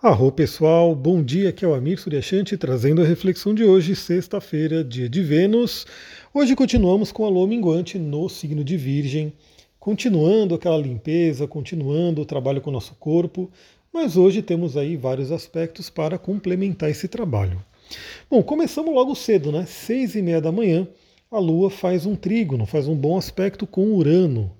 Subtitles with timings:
[0.00, 4.84] Arro pessoal, bom dia, aqui é o Amir Suryashanti trazendo a reflexão de hoje, sexta-feira,
[4.84, 5.84] dia de Vênus.
[6.32, 9.32] Hoje continuamos com a lua minguante no signo de Virgem,
[9.76, 13.50] continuando aquela limpeza, continuando o trabalho com o nosso corpo,
[13.92, 17.60] mas hoje temos aí vários aspectos para complementar esse trabalho.
[18.30, 19.66] Bom, começamos logo cedo, né?
[19.66, 20.86] Seis e meia da manhã,
[21.28, 24.52] a lua faz um trígono, faz um bom aspecto com Urano.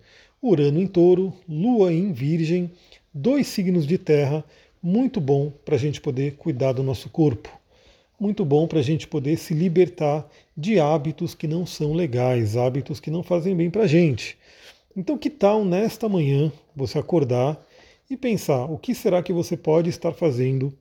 [0.43, 2.73] Urano em touro, lua em Virgem,
[3.15, 4.45] dois signos de terra
[4.89, 7.51] muito bom para a gente poder cuidar do nosso corpo,
[8.19, 10.27] muito bom para a gente poder se libertar
[10.57, 14.39] de hábitos que não são legais, hábitos que não fazem bem para a gente.
[14.97, 17.63] Então, que tal nesta manhã você acordar
[18.09, 20.73] e pensar o que será que você pode estar fazendo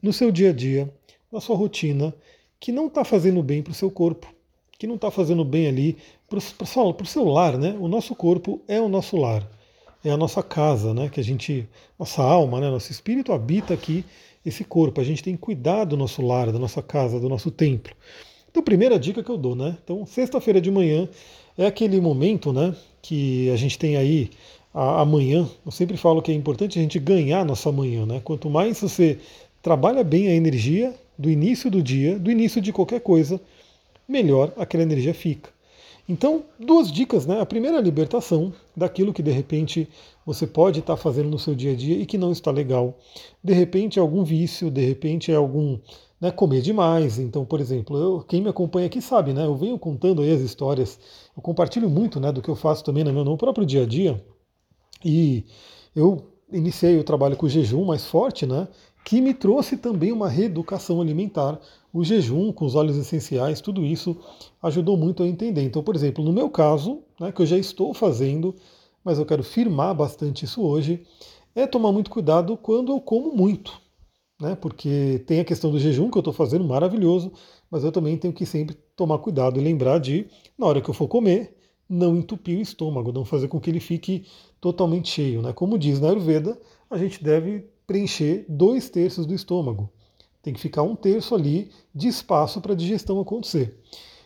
[0.00, 0.88] no seu dia a dia,
[1.32, 2.14] na sua rotina,
[2.60, 4.32] que não está fazendo bem para o seu corpo,
[4.78, 5.98] que não está fazendo bem ali
[6.28, 7.76] para o seu lar, né?
[7.80, 9.55] O nosso corpo é o nosso lar
[10.08, 11.08] é a nossa casa, né?
[11.08, 12.70] Que a gente, nossa alma, né?
[12.70, 14.04] Nosso espírito habita aqui
[14.44, 15.00] esse corpo.
[15.00, 17.94] A gente tem que cuidar do nosso lar, da nossa casa, do nosso templo.
[18.48, 19.76] Então, primeira dica que eu dou, né?
[19.82, 21.08] Então, sexta-feira de manhã
[21.58, 22.74] é aquele momento, né?
[23.02, 24.30] Que a gente tem aí
[24.72, 25.48] a, amanhã.
[25.64, 28.20] Eu sempre falo que é importante a gente ganhar nossa manhã, né?
[28.22, 29.18] Quanto mais você
[29.60, 33.40] trabalha bem a energia do início do dia, do início de qualquer coisa,
[34.08, 35.55] melhor aquela energia fica.
[36.08, 37.40] Então, duas dicas, né?
[37.40, 39.88] A primeira é a libertação daquilo que de repente
[40.24, 42.96] você pode estar fazendo no seu dia a dia e que não está legal.
[43.42, 45.78] De repente é algum vício, de repente é algum
[46.20, 47.18] né, comer demais.
[47.18, 49.44] Então, por exemplo, eu, quem me acompanha aqui sabe, né?
[49.44, 50.98] Eu venho contando aí as histórias,
[51.36, 53.86] eu compartilho muito né, do que eu faço também no meu no próprio dia a
[53.86, 54.24] dia.
[55.04, 55.44] E
[55.94, 58.68] eu iniciei o trabalho com jejum mais forte, né?
[59.06, 61.60] Que me trouxe também uma reeducação alimentar
[61.92, 64.16] o jejum com os óleos essenciais, tudo isso
[64.60, 65.62] ajudou muito a entender.
[65.62, 68.52] Então, por exemplo, no meu caso, né, que eu já estou fazendo,
[69.04, 71.06] mas eu quero firmar bastante isso hoje,
[71.54, 73.80] é tomar muito cuidado quando eu como muito.
[74.42, 77.30] Né, porque tem a questão do jejum que eu estou fazendo maravilhoso,
[77.70, 80.26] mas eu também tenho que sempre tomar cuidado e lembrar de,
[80.58, 81.56] na hora que eu for comer,
[81.88, 84.26] não entupir o estômago, não fazer com que ele fique
[84.60, 85.42] totalmente cheio.
[85.42, 85.52] Né?
[85.52, 86.60] Como diz na Ayurveda,
[86.90, 89.90] a gente deve preencher dois terços do estômago.
[90.42, 93.80] Tem que ficar um terço ali de espaço para a digestão acontecer.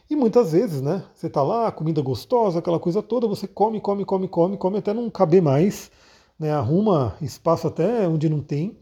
[0.08, 1.04] E muitas vezes, né?
[1.14, 4.92] Você está lá, comida gostosa, aquela coisa toda, você come, come, come, come, come até
[4.92, 5.90] não caber mais,
[6.38, 6.50] né?
[6.52, 8.76] Arruma espaço até onde não tem,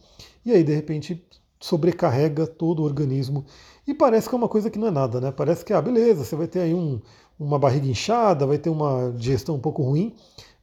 [0.45, 1.23] e aí de repente
[1.61, 3.45] sobrecarrega todo o organismo.
[3.87, 5.31] E parece que é uma coisa que não é nada, né?
[5.31, 7.01] Parece que, ah, beleza, você vai ter aí um,
[7.39, 10.15] uma barriga inchada, vai ter uma digestão um pouco ruim,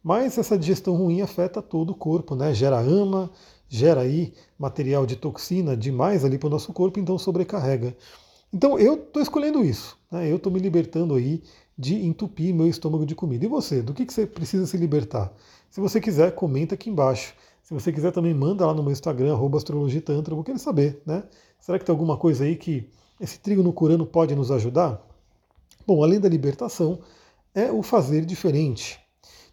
[0.03, 2.53] mas essa digestão ruim afeta todo o corpo, né?
[2.53, 3.29] Gera ama,
[3.67, 7.95] gera aí material de toxina demais ali para o nosso corpo, então sobrecarrega.
[8.53, 10.31] Então eu estou escolhendo isso, né?
[10.31, 11.43] eu estou me libertando aí
[11.77, 13.45] de entupir meu estômago de comida.
[13.45, 15.33] E você, do que, que você precisa se libertar?
[15.69, 17.33] Se você quiser, comenta aqui embaixo.
[17.61, 21.23] Se você quiser também, manda lá no meu Instagram, astrologitantra, eu vou querer saber, né?
[21.59, 22.87] Será que tem alguma coisa aí que
[23.19, 25.01] esse trigo no curano pode nos ajudar?
[25.85, 26.99] Bom, além da libertação,
[27.53, 28.99] é o fazer diferente.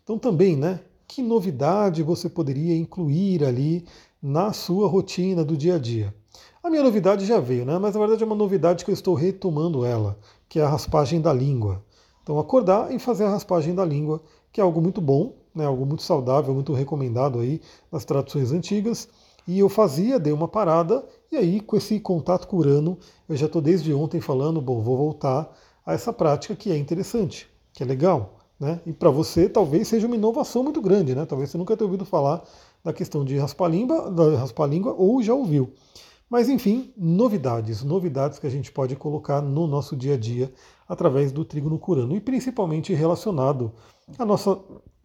[0.02, 0.80] Então também, né?
[1.14, 3.84] Que novidade você poderia incluir ali
[4.22, 6.14] na sua rotina do dia a dia?
[6.62, 7.78] A minha novidade já veio, né?
[7.78, 10.18] mas na verdade é uma novidade que eu estou retomando ela,
[10.48, 11.84] que é a raspagem da língua.
[12.22, 15.66] Então acordar e fazer a raspagem da língua, que é algo muito bom, né?
[15.66, 19.06] algo muito saudável, muito recomendado aí nas traduções antigas.
[19.46, 22.96] E eu fazia, dei uma parada, e aí com esse contato com Urano,
[23.28, 27.50] eu já estou desde ontem falando, bom, vou voltar a essa prática que é interessante,
[27.74, 28.41] que é legal.
[28.62, 28.80] Né?
[28.86, 31.26] E para você talvez seja uma inovação muito grande, né?
[31.26, 32.44] Talvez você nunca tenha ouvido falar
[32.84, 35.72] da questão de raspar-língua, da raspar-língua ou já ouviu.
[36.30, 40.52] Mas enfim, novidades, novidades que a gente pode colocar no nosso dia a dia
[40.88, 43.72] através do trigo no curano e principalmente relacionado
[44.16, 44.56] à nossa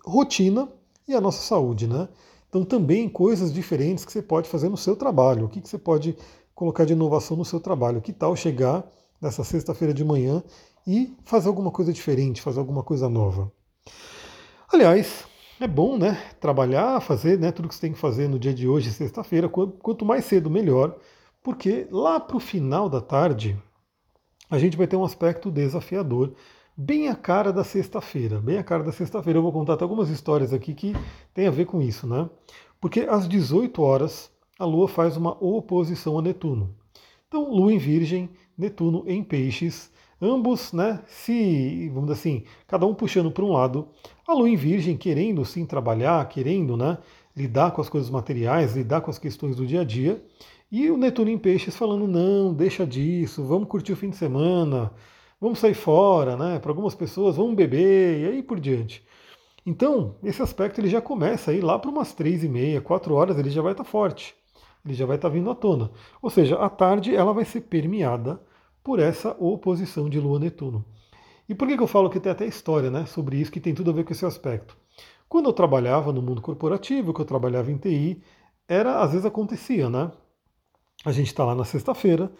[0.05, 0.69] rotina
[1.07, 2.07] e à nossa saúde, né?
[2.49, 5.45] Então também coisas diferentes que você pode fazer no seu trabalho.
[5.45, 6.15] O que, que você pode
[6.53, 8.01] colocar de inovação no seu trabalho?
[8.01, 8.87] Que tal chegar
[9.19, 10.43] nessa sexta-feira de manhã
[10.87, 13.51] e fazer alguma coisa diferente, fazer alguma coisa nova.
[14.71, 15.25] Aliás,
[15.59, 16.13] é bom, né?
[16.39, 20.05] Trabalhar, fazer né, tudo que você tem que fazer no dia de hoje, sexta-feira, quanto
[20.05, 20.97] mais cedo, melhor,
[21.43, 23.61] porque lá para o final da tarde
[24.49, 26.33] a gente vai ter um aspecto desafiador,
[26.75, 28.39] bem a cara da sexta-feira.
[28.39, 29.39] Bem a cara da sexta-feira.
[29.39, 30.93] Eu vou contar até algumas histórias aqui que
[31.33, 32.29] tem a ver com isso, né?
[32.79, 36.73] Porque às 18 horas a Lua faz uma oposição a Netuno.
[37.27, 39.91] Então, Lua em Virgem, Netuno em Peixes,
[40.21, 43.87] ambos, né, se, vamos dizer assim, cada um puxando para um lado,
[44.27, 46.97] a lua em virgem querendo sim trabalhar, querendo, né,
[47.35, 50.23] lidar com as coisas materiais, lidar com as questões do dia a dia,
[50.71, 54.91] e o Netuno em peixes falando, não, deixa disso, vamos curtir o fim de semana,
[55.39, 59.05] vamos sair fora, né, para algumas pessoas, vamos beber, e aí por diante.
[59.65, 63.37] Então, esse aspecto ele já começa aí lá para umas três e meia, quatro horas,
[63.37, 64.33] ele já vai estar tá forte.
[64.85, 65.91] ele já vai estar tá vindo à tona.
[66.21, 68.39] Ou seja, a tarde ela vai ser permeada
[68.87, 70.85] por essa oposição de Lua-Netuno.
[71.49, 73.75] E por que, que eu falo que tem até história né, sobre isso, que tem
[73.75, 74.77] tudo a ver com esse aspecto?
[75.27, 78.23] Quando eu trabalhava no mundo corporativo, que eu trabalhava em TI,
[78.65, 80.09] era às vezes acontecia, né?
[81.03, 82.31] A gente está lá na sexta-feira,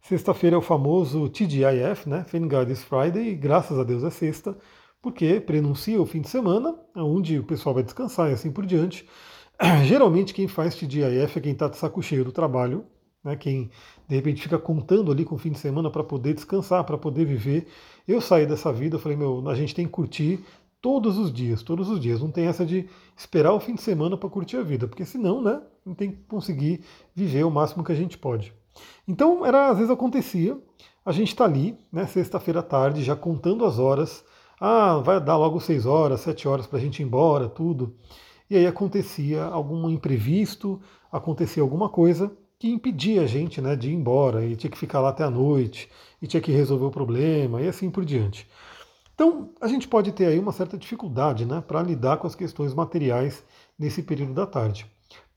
[0.00, 2.24] sexta-feira é o famoso TGIF, né?
[2.30, 4.56] Thank God is Friday, graças a Deus é sexta,
[5.02, 9.08] porque prenuncia o fim de semana, onde o pessoal vai descansar e assim por diante.
[9.84, 12.86] Geralmente quem faz TGIF é quem está de saco cheio do trabalho,
[13.26, 13.36] né?
[13.36, 13.70] quem
[14.08, 17.24] de repente fica contando ali com o fim de semana para poder descansar, para poder
[17.24, 17.66] viver.
[18.06, 20.44] Eu saí dessa vida, eu falei, meu, a gente tem que curtir
[20.80, 22.20] todos os dias, todos os dias.
[22.20, 25.42] Não tem essa de esperar o fim de semana para curtir a vida, porque senão,
[25.42, 26.84] né, não tem que conseguir
[27.14, 28.52] viver o máximo que a gente pode.
[29.08, 30.56] Então, era às vezes acontecia,
[31.04, 34.24] a gente está ali, né, sexta-feira à tarde, já contando as horas.
[34.60, 37.96] Ah, vai dar logo seis horas, sete horas para a gente ir embora, tudo.
[38.48, 40.80] E aí acontecia algum imprevisto,
[41.10, 45.00] acontecia alguma coisa que impedia a gente né, de ir embora, e tinha que ficar
[45.00, 48.48] lá até a noite, e tinha que resolver o problema, e assim por diante.
[49.14, 52.74] Então, a gente pode ter aí uma certa dificuldade né, para lidar com as questões
[52.74, 53.44] materiais
[53.78, 54.86] nesse período da tarde.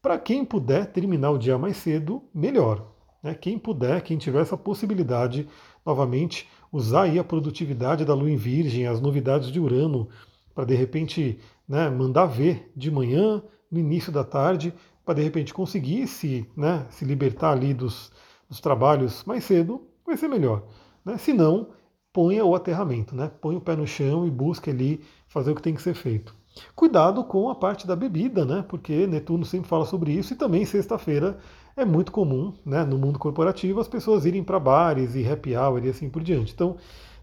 [0.01, 2.85] Para quem puder terminar o dia mais cedo, melhor.
[3.21, 3.33] Né?
[3.33, 5.47] Quem puder, quem tiver essa possibilidade,
[5.85, 10.07] novamente, usar aí a produtividade da Lua em Virgem, as novidades de Urano,
[10.53, 13.41] para de repente né, mandar ver de manhã,
[13.71, 14.73] no início da tarde,
[15.09, 18.11] para de repente conseguir se, né, se libertar ali dos,
[18.47, 20.67] dos, trabalhos mais cedo, vai ser melhor.
[21.03, 21.17] Né?
[21.17, 21.69] Se não,
[22.13, 23.31] ponha o aterramento, né?
[23.41, 26.35] põe o pé no chão e busque ali fazer o que tem que ser feito.
[26.75, 28.63] Cuidado com a parte da bebida, né?
[28.69, 31.39] porque Netuno sempre fala sobre isso, e também sexta-feira
[31.75, 35.83] é muito comum né, no mundo corporativo as pessoas irem para bares e happy hour
[35.83, 36.53] e assim por diante.
[36.53, 36.77] Então,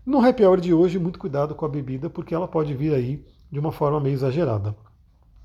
[0.04, 3.24] no happy hour de hoje, muito cuidado com a bebida, porque ela pode vir aí
[3.48, 4.74] de uma forma meio exagerada.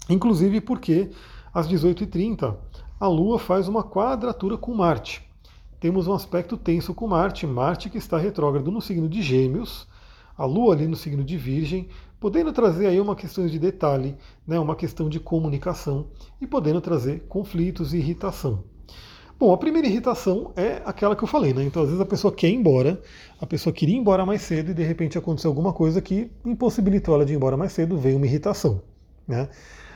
[0.09, 1.11] Inclusive porque
[1.53, 2.55] às 18h30,
[2.99, 5.27] a Lua faz uma quadratura com Marte.
[5.79, 9.87] Temos um aspecto tenso com Marte, Marte que está retrógrado no signo de Gêmeos,
[10.37, 11.89] a Lua ali no signo de Virgem,
[12.19, 14.15] podendo trazer aí uma questão de detalhe,
[14.47, 16.07] né, uma questão de comunicação
[16.39, 18.63] e podendo trazer conflitos e irritação.
[19.39, 21.63] Bom, a primeira irritação é aquela que eu falei, né?
[21.63, 23.01] Então, às vezes a pessoa quer ir embora,
[23.39, 27.15] a pessoa queria ir embora mais cedo e de repente aconteceu alguma coisa que impossibilitou
[27.15, 28.83] ela de ir embora mais cedo, veio uma irritação,
[29.27, 29.49] né?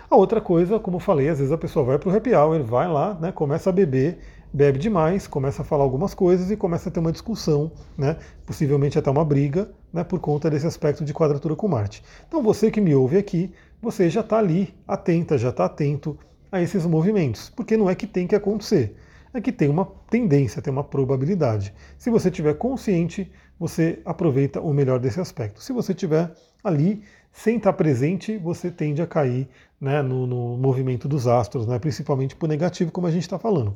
[0.09, 2.63] A outra coisa, como eu falei, às vezes a pessoa vai para o happy hour,
[2.63, 4.19] vai lá, né, começa a beber,
[4.53, 8.99] bebe demais, começa a falar algumas coisas e começa a ter uma discussão, né, possivelmente
[8.99, 12.03] até uma briga, né, por conta desse aspecto de quadratura com Marte.
[12.27, 16.17] Então você que me ouve aqui, você já está ali atenta, já está atento
[16.51, 18.95] a esses movimentos, porque não é que tem que acontecer,
[19.33, 21.73] é que tem uma tendência, tem uma probabilidade.
[21.97, 25.61] Se você estiver consciente, você aproveita o melhor desse aspecto.
[25.61, 26.31] Se você estiver
[26.63, 27.03] ali
[27.35, 29.49] sem estar presente, você tende a cair
[29.79, 33.75] né, no, no, movimento dos astros, né, principalmente o negativo, como a gente está falando.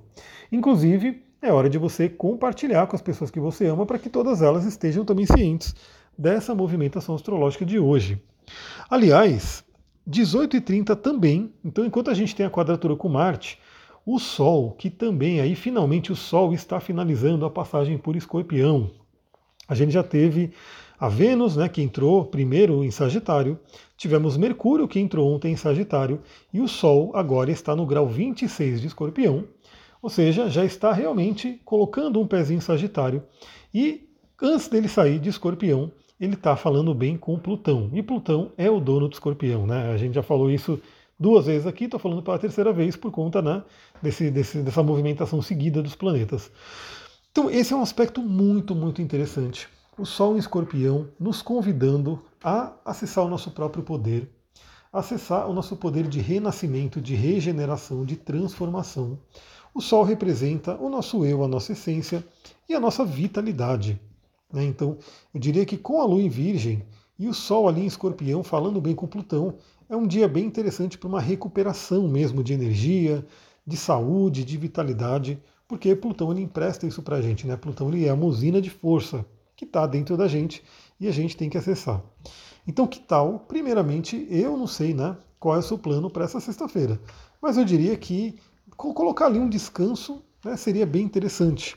[0.50, 4.42] Inclusive, é hora de você compartilhar com as pessoas que você ama para que todas
[4.42, 5.76] elas estejam também cientes
[6.18, 8.24] dessa movimentação astrológica de hoje.
[8.90, 9.62] Aliás,
[10.10, 13.60] 18h30 também, então enquanto a gente tem a quadratura com Marte,
[14.06, 18.90] o Sol, que também aí finalmente o Sol está finalizando a passagem por Escorpião.
[19.68, 20.54] A gente já teve
[21.00, 23.58] a Vênus, né, que entrou primeiro em Sagitário,
[23.96, 26.22] tivemos Mercúrio, que entrou ontem em Sagitário,
[26.54, 29.46] e o Sol agora está no grau 26 de Escorpião,
[30.02, 33.24] ou seja, já está realmente colocando um pezinho em Sagitário.
[33.74, 34.10] E
[34.42, 37.90] antes dele sair de Escorpião, ele está falando bem com Plutão.
[37.94, 39.92] E Plutão é o dono do Escorpião, né?
[39.92, 40.82] A gente já falou isso
[41.18, 43.62] duas vezes aqui, estou falando pela terceira vez por conta né,
[44.02, 46.50] desse, desse, dessa movimentação seguida dos planetas.
[47.32, 49.68] Então, esse é um aspecto muito, muito interessante
[50.00, 54.32] o Sol em Escorpião nos convidando a acessar o nosso próprio poder,
[54.94, 59.20] acessar o nosso poder de renascimento, de regeneração, de transformação.
[59.74, 62.26] O Sol representa o nosso eu, a nossa essência
[62.68, 64.00] e a nossa vitalidade.
[64.54, 64.64] Né?
[64.64, 64.98] Então,
[65.34, 66.82] eu diria que com a Lua em Virgem
[67.18, 69.56] e o Sol ali em Escorpião, falando bem com Plutão,
[69.90, 73.26] é um dia bem interessante para uma recuperação mesmo de energia,
[73.68, 77.46] de saúde, de vitalidade, porque Plutão ele empresta isso para a gente.
[77.46, 77.58] Né?
[77.58, 79.26] Plutão ele é uma usina de força
[79.60, 80.64] que está dentro da gente
[80.98, 82.02] e a gente tem que acessar.
[82.66, 83.40] Então, que tal?
[83.40, 86.98] Primeiramente, eu não sei né, qual é o seu plano para essa sexta-feira,
[87.42, 88.40] mas eu diria que
[88.78, 91.76] colocar ali um descanso né, seria bem interessante.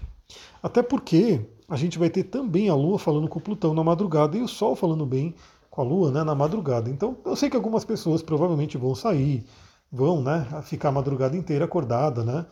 [0.62, 4.38] Até porque a gente vai ter também a Lua falando com o Plutão na madrugada
[4.38, 5.34] e o Sol falando bem
[5.68, 6.88] com a Lua né, na madrugada.
[6.88, 9.44] Então, eu sei que algumas pessoas provavelmente vão sair,
[9.90, 12.46] vão né, ficar a madrugada inteira acordada, né?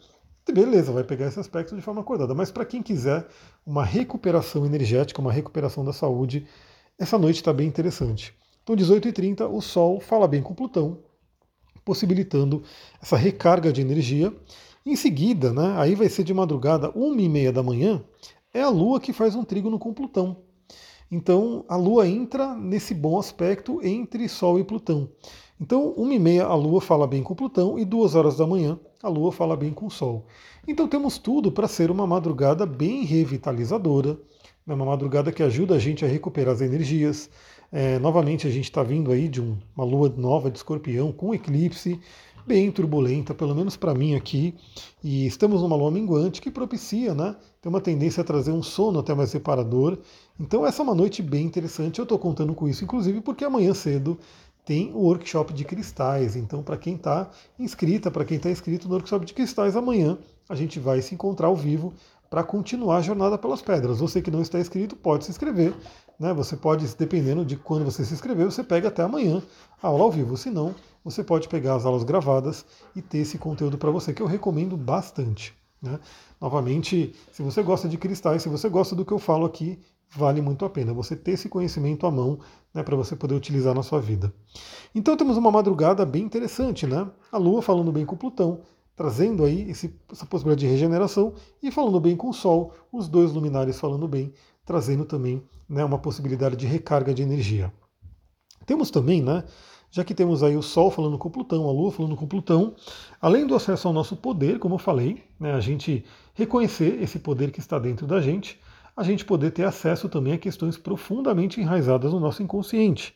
[0.52, 2.34] Beleza, vai pegar esse aspecto de forma acordada.
[2.34, 3.26] Mas para quem quiser
[3.64, 6.46] uma recuperação energética, uma recuperação da saúde,
[6.98, 8.34] essa noite está bem interessante.
[8.62, 10.98] Então, 18h30, o Sol fala bem com Plutão,
[11.84, 12.62] possibilitando
[13.00, 14.32] essa recarga de energia.
[14.84, 18.02] Em seguida, né, aí vai ser de madrugada, uma e meia da manhã,
[18.52, 20.38] é a Lua que faz um trígono com Plutão.
[21.10, 25.10] Então a Lua entra nesse bom aspecto entre Sol e Plutão.
[25.60, 28.78] Então, uma e meia a Lua fala bem com Plutão e duas horas da manhã
[29.02, 30.26] a Lua fala bem com o Sol.
[30.66, 34.18] Então temos tudo para ser uma madrugada bem revitalizadora,
[34.66, 37.30] né, uma madrugada que ajuda a gente a recuperar as energias.
[37.72, 41.34] É, novamente a gente está vindo aí de um, uma lua nova de escorpião com
[41.34, 41.98] eclipse,
[42.46, 44.54] bem turbulenta, pelo menos para mim aqui,
[45.04, 47.36] e estamos numa lua minguante que propicia, né?
[47.62, 49.98] Tem uma tendência a trazer um sono até mais reparador.
[50.38, 51.98] Então essa é uma noite bem interessante.
[51.98, 54.18] Eu estou contando com isso, inclusive porque amanhã cedo
[54.64, 56.36] tem o workshop de cristais.
[56.36, 60.54] Então, para quem está inscrita, para quem está inscrito no workshop de cristais, amanhã a
[60.54, 61.92] gente vai se encontrar ao vivo
[62.28, 63.98] para continuar a jornada pelas pedras.
[63.98, 65.74] Você que não está inscrito pode se inscrever.
[66.18, 66.32] Né?
[66.34, 69.42] Você pode, dependendo de quando você se inscrever, você pega até amanhã
[69.82, 70.36] a aula ao vivo.
[70.36, 72.64] Se não, você pode pegar as aulas gravadas
[72.94, 75.54] e ter esse conteúdo para você, que eu recomendo bastante.
[75.82, 75.98] Né?
[76.40, 79.78] Novamente, se você gosta de cristais, se você gosta do que eu falo aqui,
[80.10, 82.38] vale muito a pena você ter esse conhecimento à mão
[82.74, 84.32] né, para você poder utilizar na sua vida.
[84.94, 87.08] Então temos uma madrugada bem interessante, né?
[87.30, 88.60] A Lua falando bem com Plutão,
[88.96, 93.32] trazendo aí esse, essa possibilidade de regeneração e falando bem com o Sol, os dois
[93.32, 94.32] luminares falando bem,
[94.64, 97.72] trazendo também né, uma possibilidade de recarga de energia.
[98.66, 99.44] Temos também, né,
[99.90, 102.74] já que temos aí o Sol falando com Plutão, a Lua falando com Plutão,
[103.20, 107.50] além do acesso ao nosso poder, como eu falei, né, a gente reconhecer esse poder
[107.50, 108.60] que está dentro da gente,
[108.96, 113.14] a gente poder ter acesso também a questões profundamente enraizadas no nosso inconsciente.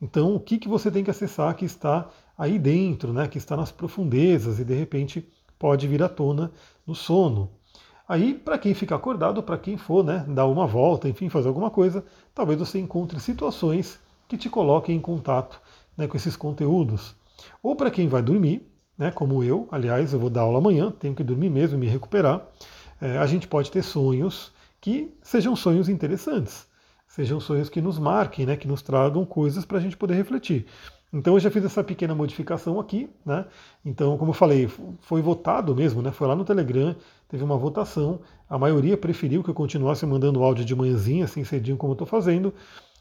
[0.00, 3.56] Então, o que, que você tem que acessar que está aí dentro, né, que está
[3.56, 5.26] nas profundezas e de repente
[5.58, 6.52] pode vir à tona
[6.86, 7.50] no sono.
[8.06, 11.70] Aí, para quem fica acordado, para quem for né, dar uma volta, enfim, fazer alguma
[11.70, 12.04] coisa,
[12.34, 15.60] talvez você encontre situações que te coloquem em contato
[15.96, 17.16] né, com esses conteúdos.
[17.62, 18.68] Ou para quem vai dormir,
[18.98, 22.46] né, como eu, aliás, eu vou dar aula amanhã, tenho que dormir mesmo, me recuperar.
[23.00, 24.52] É, a gente pode ter sonhos
[24.84, 26.66] que sejam sonhos interessantes,
[27.08, 30.66] sejam sonhos que nos marquem, né, que nos tragam coisas para a gente poder refletir.
[31.10, 33.46] Então eu já fiz essa pequena modificação aqui, né?
[33.82, 34.68] Então, como eu falei,
[35.00, 36.12] foi votado mesmo, né?
[36.12, 36.94] Foi lá no Telegram,
[37.30, 38.20] teve uma votação.
[38.46, 42.06] A maioria preferiu que eu continuasse mandando áudio de manhãzinha, assim cedinho como eu estou
[42.06, 42.52] fazendo.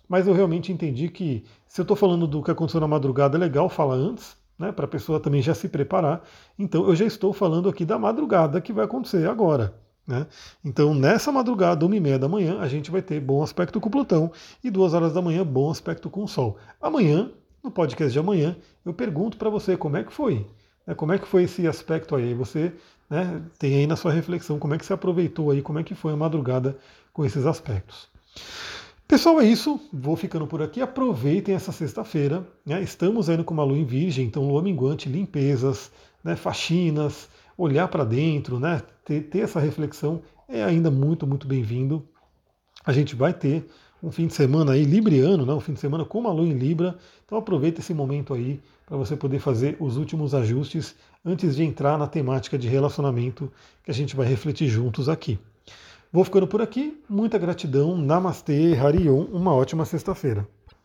[0.08, 3.40] Mas eu realmente entendi que se eu estou falando do que aconteceu na madrugada, é
[3.40, 4.72] legal falar antes, né?
[4.72, 6.24] Para a pessoa também já se preparar.
[6.58, 9.83] Então eu já estou falando aqui da madrugada que vai acontecer agora.
[10.06, 10.28] Né?
[10.64, 13.90] Então, nessa madrugada, uma e meia da manhã, a gente vai ter bom aspecto com
[13.90, 14.32] Plutão
[14.64, 16.58] e duas horas da manhã, bom aspecto com o Sol.
[16.82, 17.32] Amanhã,
[17.64, 20.46] no podcast de amanhã, eu pergunto para você como é que foi.
[20.86, 20.94] Né?
[20.94, 22.34] Como é que foi esse aspecto aí?
[22.34, 22.74] Você
[23.10, 25.96] né, tem aí na sua reflexão como é que você aproveitou aí, como é que
[25.96, 26.78] foi a madrugada
[27.14, 28.10] com esses aspectos.
[29.08, 29.80] Pessoal, é isso.
[29.94, 30.82] Vou ficando por aqui.
[30.82, 32.46] Aproveitem essa sexta-feira.
[32.66, 32.82] Né?
[32.82, 35.92] Estamos indo com uma lua em virgem, então lua minguante, limpezas,
[36.24, 38.82] né, faxinas, olhar para dentro, né?
[39.06, 42.08] Ter, ter, essa reflexão é ainda muito, muito bem-vindo.
[42.86, 43.68] A gente vai ter
[44.02, 45.54] um fim de semana aí libriano, né?
[45.54, 46.98] um fim de semana com uma lua em Libra.
[47.26, 50.94] Então aproveita esse momento aí para você poder fazer os últimos ajustes
[51.24, 53.50] antes de entrar na temática de relacionamento
[53.84, 55.40] que a gente vai refletir juntos aqui.
[56.12, 57.02] Vou ficando por aqui.
[57.10, 57.98] Muita gratidão.
[57.98, 59.26] Namastê, Harion.
[59.32, 60.48] Uma ótima sexta-feira.